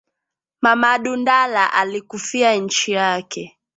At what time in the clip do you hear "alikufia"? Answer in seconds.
1.73-2.53